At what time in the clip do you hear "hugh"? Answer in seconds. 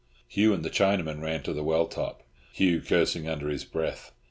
0.27-0.51, 2.51-2.81